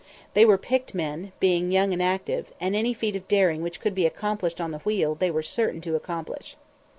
They 0.33 0.45
were 0.45 0.57
picked 0.57 0.95
men, 0.95 1.31
being 1.39 1.71
young 1.71 1.93
and 1.93 2.01
active, 2.01 2.51
and 2.59 2.75
any 2.75 2.91
feat 2.91 3.15
of 3.15 3.27
daring 3.27 3.61
which 3.61 3.79
could 3.79 3.93
be 3.93 4.07
accomplished 4.07 4.59
on 4.59 4.71
the 4.71 4.79
wheel 4.79 5.13
they 5.13 5.29
were 5.29 5.43
certain 5.43 5.79
to 5.81 5.95
accomplish. 5.95 6.57